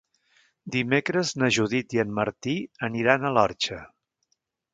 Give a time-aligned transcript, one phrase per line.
[0.75, 2.57] Dimecres na Judit i en Martí
[2.89, 3.81] aniran a l'Orxa.